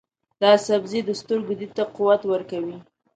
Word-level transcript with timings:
دا 0.41 0.51
سبزی 0.67 0.99
د 1.05 1.09
سترګو 1.21 1.53
دید 1.59 1.71
ته 1.77 1.83
قوت 1.95 2.21
ورکوي. 2.27 2.77